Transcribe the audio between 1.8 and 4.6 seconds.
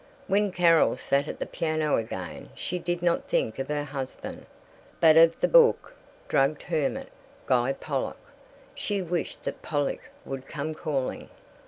again she did not think of her husband